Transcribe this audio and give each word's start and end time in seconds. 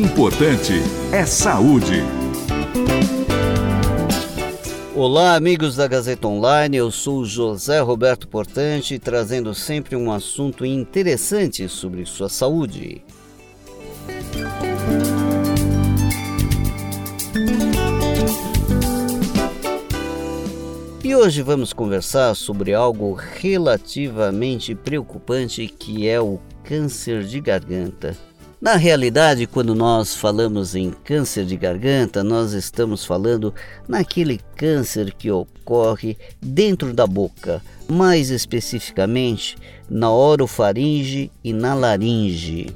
importante 0.00 0.72
é 1.12 1.26
saúde. 1.26 2.02
Olá, 4.94 5.34
amigos 5.34 5.76
da 5.76 5.86
Gazeta 5.86 6.26
Online. 6.26 6.78
Eu 6.78 6.90
sou 6.90 7.22
José 7.24 7.80
Roberto 7.80 8.26
Portante, 8.26 8.98
trazendo 8.98 9.54
sempre 9.54 9.94
um 9.94 10.10
assunto 10.10 10.64
interessante 10.64 11.68
sobre 11.68 12.06
sua 12.06 12.30
saúde. 12.30 13.04
E 21.04 21.14
hoje 21.14 21.42
vamos 21.42 21.74
conversar 21.74 22.34
sobre 22.34 22.72
algo 22.72 23.12
relativamente 23.12 24.74
preocupante 24.74 25.66
que 25.66 26.08
é 26.08 26.18
o 26.18 26.38
câncer 26.64 27.22
de 27.24 27.38
garganta. 27.40 28.29
Na 28.60 28.76
realidade, 28.76 29.46
quando 29.46 29.74
nós 29.74 30.14
falamos 30.14 30.74
em 30.74 30.90
câncer 30.90 31.46
de 31.46 31.56
garganta, 31.56 32.22
nós 32.22 32.52
estamos 32.52 33.06
falando 33.06 33.54
naquele 33.88 34.38
câncer 34.54 35.14
que 35.14 35.30
ocorre 35.30 36.18
dentro 36.42 36.92
da 36.92 37.06
boca, 37.06 37.62
mais 37.88 38.28
especificamente 38.28 39.56
na 39.88 40.12
orofaringe 40.12 41.32
e 41.42 41.54
na 41.54 41.72
laringe. 41.72 42.66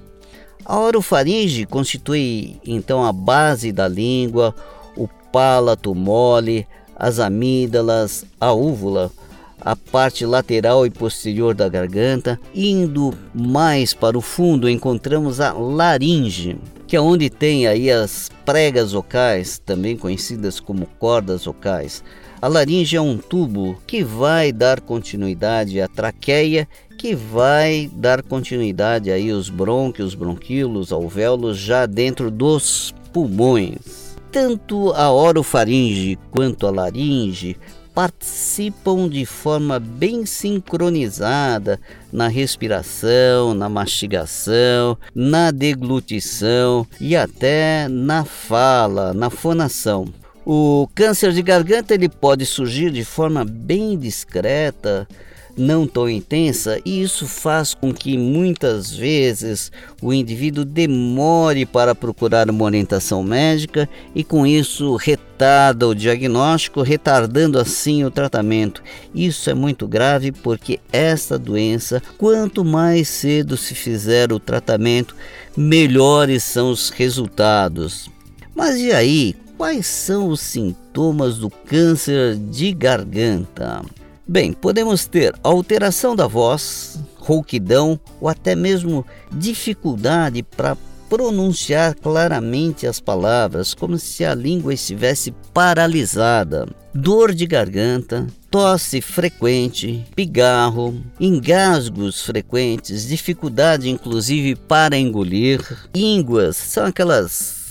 A 0.64 0.80
orofaringe 0.80 1.66
constitui 1.66 2.58
então 2.64 3.04
a 3.04 3.12
base 3.12 3.70
da 3.70 3.86
língua, 3.86 4.54
o 4.96 5.06
palato 5.30 5.94
mole, 5.94 6.66
as 6.96 7.18
amígdalas, 7.18 8.24
a 8.40 8.54
úvula, 8.54 9.12
a 9.60 9.74
parte 9.74 10.26
lateral 10.26 10.86
e 10.86 10.90
posterior 10.90 11.54
da 11.54 11.68
garganta. 11.68 12.38
Indo 12.54 13.14
mais 13.34 13.94
para 13.94 14.18
o 14.18 14.20
fundo, 14.20 14.68
encontramos 14.68 15.40
a 15.40 15.52
laringe, 15.52 16.56
que 16.86 16.96
é 16.96 17.00
onde 17.00 17.30
tem 17.30 17.66
aí 17.66 17.90
as 17.90 18.30
pregas 18.44 18.92
vocais, 18.92 19.58
também 19.58 19.96
conhecidas 19.96 20.60
como 20.60 20.86
cordas 20.98 21.44
vocais. 21.44 22.02
A 22.40 22.48
laringe 22.48 22.96
é 22.96 23.00
um 23.00 23.16
tubo 23.16 23.78
que 23.86 24.04
vai 24.04 24.52
dar 24.52 24.80
continuidade 24.80 25.80
à 25.80 25.88
traqueia, 25.88 26.68
que 26.98 27.14
vai 27.14 27.90
dar 27.94 28.22
continuidade 28.22 29.10
aí 29.10 29.30
aos 29.30 29.48
brônquios, 29.48 30.14
bronquíolos, 30.14 30.92
alvéolos 30.92 31.56
já 31.56 31.86
dentro 31.86 32.30
dos 32.30 32.94
pulmões. 33.12 34.14
Tanto 34.30 34.90
a 34.92 35.10
orofaringe 35.12 36.18
quanto 36.30 36.66
a 36.66 36.70
laringe 36.70 37.56
participam 37.94 39.08
de 39.08 39.24
forma 39.24 39.78
bem 39.78 40.26
sincronizada 40.26 41.80
na 42.12 42.26
respiração, 42.26 43.54
na 43.54 43.68
mastigação, 43.68 44.98
na 45.14 45.50
deglutição 45.50 46.86
e 47.00 47.14
até 47.14 47.86
na 47.88 48.24
fala, 48.24 49.14
na 49.14 49.30
fonação. 49.30 50.06
O 50.44 50.88
câncer 50.94 51.32
de 51.32 51.40
garganta 51.40 51.94
ele 51.94 52.08
pode 52.08 52.44
surgir 52.44 52.90
de 52.90 53.04
forma 53.04 53.44
bem 53.44 53.96
discreta, 53.96 55.08
não 55.56 55.86
tão 55.86 56.08
intensa, 56.08 56.80
e 56.84 57.02
isso 57.02 57.26
faz 57.26 57.74
com 57.74 57.92
que 57.92 58.16
muitas 58.18 58.90
vezes 58.90 59.70
o 60.02 60.12
indivíduo 60.12 60.64
demore 60.64 61.64
para 61.64 61.94
procurar 61.94 62.50
uma 62.50 62.64
orientação 62.64 63.22
médica 63.22 63.88
e 64.14 64.24
com 64.24 64.46
isso 64.46 64.96
retarda 64.96 65.86
o 65.86 65.94
diagnóstico, 65.94 66.82
retardando 66.82 67.58
assim 67.58 68.04
o 68.04 68.10
tratamento. 68.10 68.82
Isso 69.14 69.48
é 69.48 69.54
muito 69.54 69.86
grave 69.86 70.32
porque 70.32 70.80
esta 70.92 71.38
doença, 71.38 72.02
quanto 72.18 72.64
mais 72.64 73.08
cedo 73.08 73.56
se 73.56 73.74
fizer 73.74 74.32
o 74.32 74.40
tratamento, 74.40 75.14
melhores 75.56 76.42
são 76.42 76.70
os 76.70 76.90
resultados. 76.90 78.10
Mas 78.54 78.76
e 78.76 78.92
aí, 78.92 79.34
quais 79.56 79.86
são 79.86 80.28
os 80.28 80.40
sintomas 80.40 81.38
do 81.38 81.50
câncer 81.50 82.36
de 82.36 82.72
garganta? 82.72 83.82
Bem, 84.26 84.54
podemos 84.54 85.04
ter 85.04 85.34
alteração 85.42 86.16
da 86.16 86.26
voz, 86.26 86.98
rouquidão 87.18 88.00
ou 88.18 88.26
até 88.26 88.56
mesmo 88.56 89.04
dificuldade 89.30 90.42
para 90.42 90.76
pronunciar 91.10 91.94
claramente 91.94 92.86
as 92.86 92.98
palavras, 92.98 93.74
como 93.74 93.98
se 93.98 94.24
a 94.24 94.34
língua 94.34 94.72
estivesse 94.72 95.30
paralisada, 95.52 96.66
dor 96.94 97.34
de 97.34 97.46
garganta, 97.46 98.26
tosse 98.50 99.02
frequente, 99.02 100.06
pigarro, 100.16 100.98
engasgos 101.20 102.22
frequentes, 102.22 103.06
dificuldade 103.06 103.90
inclusive 103.90 104.56
para 104.56 104.96
engolir, 104.96 105.60
ínguas, 105.94 106.56
são 106.56 106.86
aquelas 106.86 107.63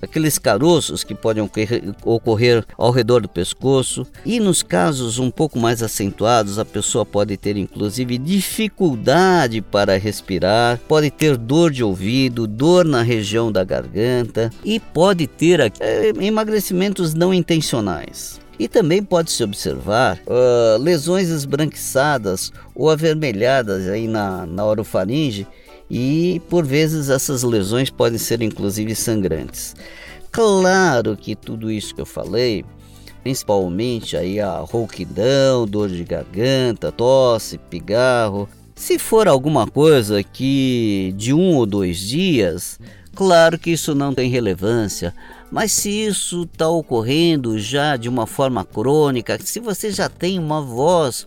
aqueles 0.00 0.38
caroços 0.38 1.04
que 1.04 1.14
podem 1.14 1.48
ocorrer 2.04 2.64
ao 2.76 2.90
redor 2.90 3.20
do 3.20 3.28
pescoço, 3.28 4.06
e 4.24 4.40
nos 4.40 4.62
casos 4.62 5.18
um 5.18 5.30
pouco 5.30 5.58
mais 5.58 5.82
acentuados, 5.82 6.58
a 6.58 6.64
pessoa 6.64 7.04
pode 7.04 7.36
ter 7.36 7.56
inclusive 7.56 8.18
dificuldade 8.18 9.60
para 9.60 9.98
respirar, 9.98 10.78
pode 10.88 11.10
ter 11.10 11.36
dor 11.36 11.70
de 11.70 11.84
ouvido, 11.84 12.46
dor 12.46 12.84
na 12.84 13.02
região 13.02 13.50
da 13.50 13.64
garganta 13.64 14.50
e 14.64 14.78
pode 14.80 15.26
ter 15.26 15.60
é, 15.60 16.08
emagrecimentos 16.20 17.14
não 17.14 17.32
intencionais. 17.32 18.40
E 18.58 18.68
também 18.68 19.02
pode-se 19.02 19.42
observar 19.42 20.20
uh, 20.26 20.78
lesões 20.78 21.30
esbranquiçadas 21.30 22.52
ou 22.74 22.90
avermelhadas 22.90 23.88
aí 23.88 24.06
na, 24.06 24.44
na 24.44 24.66
orofaringe 24.66 25.46
e 25.90 26.40
por 26.48 26.64
vezes 26.64 27.10
essas 27.10 27.42
lesões 27.42 27.90
podem 27.90 28.18
ser 28.18 28.40
inclusive 28.40 28.94
sangrantes. 28.94 29.74
Claro 30.30 31.16
que 31.16 31.34
tudo 31.34 31.70
isso 31.70 31.94
que 31.94 32.00
eu 32.00 32.06
falei, 32.06 32.64
principalmente 33.22 34.16
aí 34.16 34.38
a 34.38 34.58
rouquidão, 34.60 35.66
dor 35.66 35.88
de 35.88 36.04
garganta, 36.04 36.92
tosse, 36.92 37.58
pigarro, 37.58 38.48
se 38.80 38.98
for 38.98 39.28
alguma 39.28 39.66
coisa 39.66 40.22
que 40.22 41.12
de 41.16 41.34
um 41.34 41.56
ou 41.56 41.66
dois 41.66 41.98
dias, 41.98 42.78
claro 43.14 43.58
que 43.58 43.70
isso 43.72 43.94
não 43.94 44.14
tem 44.14 44.30
relevância. 44.30 45.14
Mas 45.50 45.72
se 45.72 45.90
isso 45.90 46.44
está 46.44 46.68
ocorrendo 46.68 47.58
já 47.58 47.96
de 47.96 48.08
uma 48.08 48.26
forma 48.26 48.64
crônica, 48.64 49.36
se 49.42 49.58
você 49.58 49.90
já 49.90 50.08
tem 50.08 50.38
uma 50.38 50.62
voz 50.62 51.26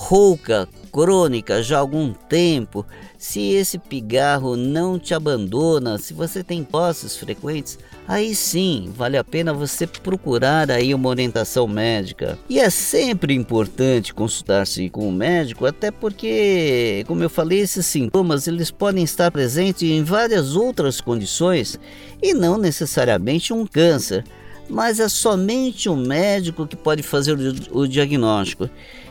rouca, 0.00 0.68
crônica 0.92 1.60
já 1.60 1.76
há 1.76 1.80
algum 1.80 2.12
tempo, 2.12 2.86
se 3.18 3.50
esse 3.50 3.78
pigarro 3.78 4.56
não 4.56 4.96
te 4.96 5.12
abandona, 5.12 5.98
se 5.98 6.14
você 6.14 6.44
tem 6.44 6.62
posses 6.62 7.16
frequentes, 7.16 7.76
aí 8.06 8.32
sim 8.32 8.92
vale 8.94 9.16
a 9.18 9.24
pena 9.24 9.52
você 9.52 9.88
procurar 9.88 10.70
aí 10.70 10.94
uma 10.94 11.08
orientação 11.08 11.66
médica. 11.66 12.38
E 12.48 12.60
é 12.60 12.70
sempre 12.70 13.34
importante 13.34 14.14
consultar-se 14.14 14.88
com 14.88 15.08
o 15.08 15.12
médico, 15.12 15.66
até 15.66 15.90
porque, 15.90 17.04
como 17.08 17.24
eu 17.24 17.28
falei, 17.28 17.58
esses 17.58 17.84
sintomas 17.84 18.46
eles 18.46 18.70
podem 18.70 19.02
estar 19.02 19.32
presentes 19.32 19.82
em 19.82 20.04
várias 20.04 20.54
outras 20.54 21.00
condições 21.00 21.78
e 22.22 22.32
não 22.32 22.56
necessariamente 22.56 23.52
um 23.52 23.66
câncer 23.66 24.24
mas 24.68 25.00
é 25.00 25.08
somente 25.08 25.88
o 25.88 25.96
médico 25.96 26.66
que 26.66 26.76
pode 26.76 27.02
fazer 27.02 27.36
o 27.70 27.86
diagnóstico. 27.86 28.68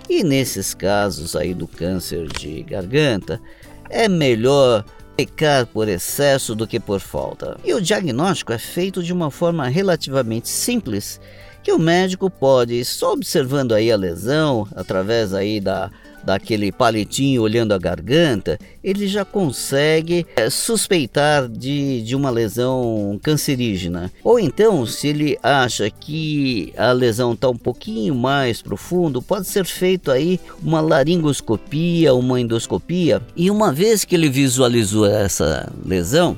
E 0.10 0.24
nesses 0.24 0.74
casos 0.74 1.36
aí 1.36 1.54
do 1.54 1.68
câncer 1.68 2.28
de 2.28 2.64
garganta, 2.64 3.42
é 3.90 4.08
melhor 4.08 4.86
pecar 5.18 5.66
por 5.66 5.88
excesso 5.88 6.54
do 6.54 6.68
que 6.68 6.80
por 6.80 7.00
falta. 7.00 7.58
E 7.66 7.74
o 7.74 7.82
diagnóstico 7.82 8.54
é 8.54 8.58
feito 8.58 9.02
de 9.02 9.12
uma 9.12 9.32
forma 9.32 9.68
relativamente 9.68 10.48
simples, 10.48 11.20
que 11.64 11.72
o 11.72 11.80
médico 11.80 12.30
pode, 12.30 12.86
só 12.86 13.14
observando 13.14 13.74
aí 13.74 13.92
a 13.92 13.98
lesão, 13.98 14.68
através 14.76 15.34
aí 15.34 15.60
da 15.60 15.92
daquele 16.24 16.72
palitinho 16.72 17.42
olhando 17.42 17.74
a 17.74 17.78
garganta, 17.78 18.60
ele 18.84 19.08
já 19.08 19.26
consegue 19.26 20.26
é, 20.36 20.50
suspeitar 20.50 21.48
de, 21.48 22.02
de 22.02 22.16
uma 22.16 22.30
lesão 22.30 23.20
cancerígena. 23.22 24.12
Ou 24.24 24.40
então, 24.40 24.86
se 24.86 25.08
ele 25.08 25.38
acha 25.42 25.90
que 25.90 26.74
a 26.78 26.92
lesão 26.92 27.34
está 27.34 27.50
um 27.50 27.58
pouquinho 27.58 28.16
mais 28.16 28.62
profundo, 28.62 29.22
pode 29.22 29.48
ser 29.48 29.66
feito 29.66 30.12
aí 30.12 30.40
uma 30.62 30.82
laringoscopia, 30.82 32.14
uma 32.14 32.40
endoscopia, 32.40 33.22
e 33.36 33.50
uma 33.50 33.72
vez 33.72 34.06
que 34.06 34.16
ele 34.16 34.30
visualizou 34.30 35.06
essa 35.06 35.72
lesão, 35.86 36.38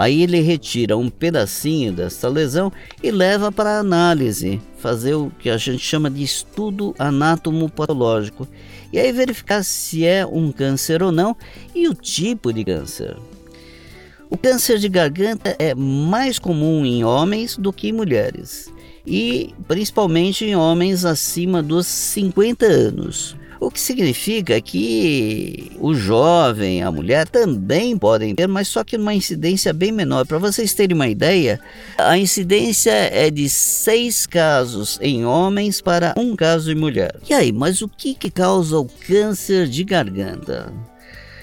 Aí 0.00 0.22
ele 0.22 0.40
retira 0.40 0.96
um 0.96 1.10
pedacinho 1.10 1.92
dessa 1.92 2.26
lesão 2.26 2.72
e 3.02 3.10
leva 3.10 3.52
para 3.52 3.78
análise, 3.78 4.58
fazer 4.78 5.12
o 5.12 5.30
que 5.38 5.50
a 5.50 5.58
gente 5.58 5.84
chama 5.84 6.08
de 6.08 6.22
estudo 6.22 6.94
anatomopatológico. 6.98 8.48
E 8.90 8.98
aí 8.98 9.12
verificar 9.12 9.62
se 9.62 10.06
é 10.06 10.24
um 10.24 10.52
câncer 10.52 11.02
ou 11.02 11.12
não 11.12 11.36
e 11.74 11.86
o 11.86 11.92
tipo 11.92 12.50
de 12.50 12.64
câncer. 12.64 13.14
O 14.30 14.38
câncer 14.38 14.78
de 14.78 14.88
garganta 14.88 15.54
é 15.58 15.74
mais 15.74 16.38
comum 16.38 16.86
em 16.86 17.04
homens 17.04 17.58
do 17.58 17.70
que 17.70 17.88
em 17.88 17.92
mulheres, 17.92 18.72
e 19.06 19.54
principalmente 19.68 20.46
em 20.46 20.56
homens 20.56 21.04
acima 21.04 21.62
dos 21.62 21.86
50 21.86 22.64
anos. 22.64 23.36
O 23.60 23.70
que 23.70 23.78
significa 23.78 24.58
que 24.58 25.70
o 25.78 25.92
jovem, 25.92 26.82
a 26.82 26.90
mulher 26.90 27.28
também 27.28 27.94
podem 27.98 28.34
ter, 28.34 28.48
mas 28.48 28.68
só 28.68 28.82
que 28.82 28.96
numa 28.96 29.12
incidência 29.12 29.70
bem 29.74 29.92
menor. 29.92 30.26
Para 30.26 30.38
vocês 30.38 30.72
terem 30.72 30.94
uma 30.94 31.08
ideia, 31.08 31.60
a 31.98 32.16
incidência 32.16 32.90
é 32.90 33.30
de 33.30 33.50
seis 33.50 34.26
casos 34.26 34.98
em 35.02 35.26
homens 35.26 35.82
para 35.82 36.14
um 36.16 36.34
caso 36.34 36.72
em 36.72 36.74
mulher. 36.74 37.14
E 37.28 37.34
aí, 37.34 37.52
mas 37.52 37.82
o 37.82 37.88
que, 37.88 38.14
que 38.14 38.30
causa 38.30 38.78
o 38.78 38.86
câncer 38.86 39.68
de 39.68 39.84
garganta? 39.84 40.72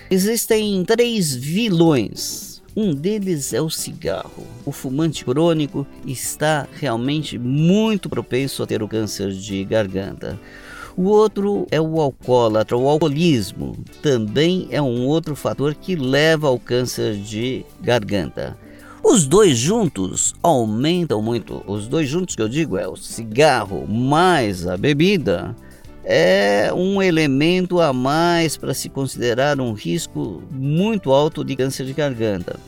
Existem 0.10 0.84
três 0.86 1.36
vilões. 1.36 2.64
Um 2.76 2.96
deles 2.96 3.54
é 3.54 3.62
o 3.62 3.70
cigarro. 3.70 4.48
O 4.66 4.72
fumante 4.72 5.24
crônico 5.24 5.86
está 6.06 6.68
realmente 6.80 7.38
muito 7.38 8.10
propenso 8.10 8.64
a 8.64 8.68
ter 8.68 8.82
o 8.82 8.88
câncer 8.88 9.32
de 9.32 9.64
garganta. 9.64 10.40
O 10.98 11.10
outro 11.10 11.68
é 11.70 11.80
o 11.80 12.02
alcoólatra, 12.02 12.76
o 12.76 12.90
alcoolismo. 12.90 13.78
Também 14.02 14.68
é 14.72 14.82
um 14.82 15.06
outro 15.06 15.36
fator 15.36 15.76
que 15.76 15.96
leva 15.96 16.48
ao 16.48 16.58
câncer 16.58 17.14
de 17.14 17.64
garganta. 17.80 18.58
Os 19.04 19.28
dois 19.28 19.60
juntos 19.60 20.34
aumentam 20.42 21.22
muito. 21.22 21.64
Os 21.68 21.88
dois 21.88 22.10
juntos 22.10 22.36
que 22.36 22.42
eu 22.42 22.50
digo 22.50 22.80
é 22.80 22.88
o 22.88 22.96
cigarro 22.96 23.88
mais 23.88 24.66
a 24.66 24.76
bebida. 24.76 25.56
É 26.04 26.72
um 26.74 27.00
elemento 27.00 27.80
a 27.80 27.94
mais 27.94 28.58
para 28.58 28.74
se 28.74 28.90
considerar 28.90 29.62
um 29.62 29.74
risco 29.74 30.42
muito 30.50 31.12
alto 31.12 31.46
de 31.46 31.56
câncer 31.56 31.86
de 31.86 31.94
garganta. 31.94 32.60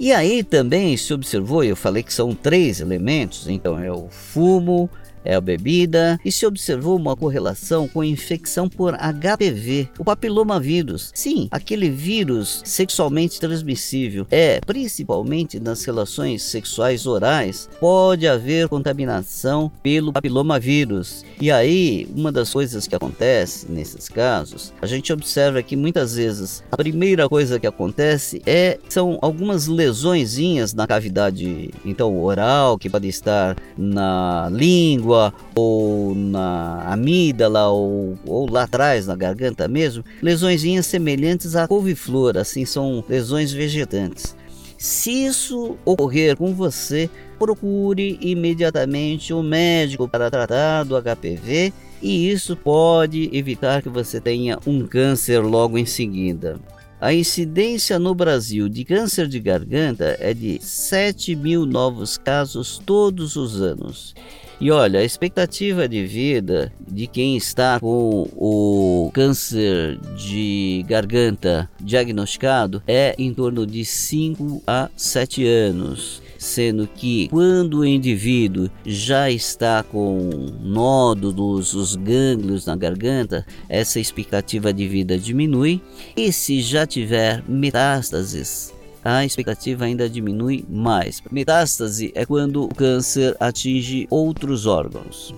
E 0.00 0.12
aí 0.12 0.42
também 0.42 0.96
se 0.96 1.14
observou, 1.14 1.62
eu 1.62 1.76
falei 1.76 2.02
que 2.02 2.12
são 2.12 2.34
três 2.34 2.80
elementos, 2.80 3.46
então 3.46 3.78
é 3.78 3.92
o 3.92 4.08
fumo, 4.10 4.90
é 5.24 5.34
a 5.34 5.40
bebida 5.40 6.18
e 6.24 6.32
se 6.32 6.46
observou 6.46 6.96
uma 6.96 7.16
correlação 7.16 7.86
com 7.86 8.00
a 8.00 8.06
infecção 8.06 8.68
por 8.68 8.94
HPV, 8.94 9.88
o 9.98 10.04
papilomavírus. 10.04 11.10
Sim, 11.14 11.48
aquele 11.50 11.88
vírus 11.88 12.62
sexualmente 12.64 13.40
transmissível 13.40 14.26
é 14.30 14.60
principalmente 14.60 15.60
nas 15.60 15.84
relações 15.84 16.42
sexuais 16.42 17.06
orais, 17.06 17.68
pode 17.78 18.26
haver 18.26 18.68
contaminação 18.68 19.70
pelo 19.82 20.12
papilomavírus. 20.12 21.24
E 21.40 21.50
aí, 21.50 22.08
uma 22.14 22.32
das 22.32 22.52
coisas 22.52 22.86
que 22.86 22.94
acontece 22.94 23.70
nesses 23.70 24.08
casos, 24.08 24.72
a 24.80 24.86
gente 24.86 25.12
observa 25.12 25.62
que 25.62 25.76
muitas 25.76 26.14
vezes 26.14 26.62
a 26.70 26.76
primeira 26.76 27.28
coisa 27.28 27.60
que 27.60 27.66
acontece 27.66 28.42
é 28.46 28.78
são 28.88 29.18
algumas 29.22 29.66
lesõezinhas 29.66 30.74
na 30.74 30.86
cavidade 30.86 31.70
então 31.84 32.20
oral 32.22 32.78
que 32.78 32.88
pode 32.88 33.08
estar 33.08 33.56
na 33.76 34.48
língua 34.50 35.11
língua 35.12 35.34
ou 35.54 36.14
na 36.14 36.84
amígdala 36.86 37.68
ou, 37.68 38.18
ou 38.26 38.50
lá 38.50 38.62
atrás 38.62 39.06
na 39.06 39.14
garganta 39.14 39.68
mesmo, 39.68 40.04
lesõezinhas 40.22 40.86
semelhantes 40.86 41.54
à 41.54 41.68
couve-flor, 41.68 42.38
assim 42.38 42.64
são 42.64 43.04
lesões 43.08 43.52
vegetantes. 43.52 44.34
Se 44.78 45.26
isso 45.26 45.76
ocorrer 45.84 46.36
com 46.36 46.54
você, 46.54 47.08
procure 47.38 48.18
imediatamente 48.20 49.32
um 49.32 49.42
médico 49.42 50.08
para 50.08 50.30
tratar 50.30 50.84
do 50.84 51.00
HPV 51.00 51.72
e 52.00 52.30
isso 52.30 52.56
pode 52.56 53.30
evitar 53.32 53.80
que 53.80 53.88
você 53.88 54.20
tenha 54.20 54.58
um 54.66 54.86
câncer 54.86 55.40
logo 55.40 55.78
em 55.78 55.86
seguida. 55.86 56.58
A 57.00 57.12
incidência 57.12 57.98
no 57.98 58.14
Brasil 58.14 58.68
de 58.68 58.84
câncer 58.84 59.26
de 59.26 59.40
garganta 59.40 60.16
é 60.20 60.32
de 60.32 60.60
7 60.60 61.34
mil 61.34 61.66
novos 61.66 62.16
casos 62.16 62.80
todos 62.84 63.34
os 63.34 63.60
anos. 63.60 64.14
E 64.60 64.70
olha, 64.70 65.00
a 65.00 65.04
expectativa 65.04 65.88
de 65.88 66.04
vida 66.06 66.72
de 66.86 67.06
quem 67.06 67.36
está 67.36 67.80
com 67.80 68.28
o 68.36 69.10
câncer 69.12 69.98
de 70.16 70.84
garganta 70.88 71.68
diagnosticado 71.80 72.82
é 72.86 73.14
em 73.18 73.34
torno 73.34 73.66
de 73.66 73.84
5 73.84 74.62
a 74.66 74.88
7 74.96 75.44
anos 75.46 76.22
sendo 76.42 76.88
que 76.88 77.28
quando 77.28 77.78
o 77.78 77.86
indivíduo 77.86 78.68
já 78.84 79.30
está 79.30 79.82
com 79.82 80.28
nódulos, 80.60 81.72
os 81.72 81.94
gânglios 81.94 82.66
na 82.66 82.74
garganta, 82.74 83.46
essa 83.68 84.00
expectativa 84.00 84.72
de 84.72 84.88
vida 84.88 85.16
diminui, 85.16 85.80
e 86.16 86.32
se 86.32 86.60
já 86.60 86.84
tiver 86.84 87.42
metástases, 87.48 88.74
a 89.04 89.24
expectativa 89.24 89.84
ainda 89.84 90.08
diminui 90.08 90.64
mais. 90.68 91.22
Metástase 91.30 92.12
é 92.14 92.24
quando 92.24 92.64
o 92.64 92.74
câncer 92.74 93.36
atinge 93.40 94.06
outros 94.10 94.66
órgãos. 94.66 95.34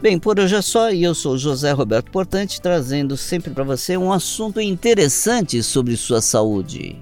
Bem, 0.00 0.18
por 0.18 0.38
hoje 0.38 0.54
é 0.54 0.62
só 0.62 0.90
e 0.92 1.02
eu 1.02 1.14
sou 1.14 1.36
José 1.36 1.72
Roberto 1.72 2.10
Portante 2.10 2.60
trazendo 2.60 3.16
sempre 3.16 3.50
para 3.50 3.64
você 3.64 3.96
um 3.96 4.12
assunto 4.12 4.60
interessante 4.60 5.62
sobre 5.62 5.96
sua 5.96 6.20
saúde. 6.20 6.96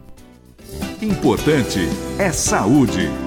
Importante 1.00 1.80
é 2.18 2.32
saúde. 2.32 3.25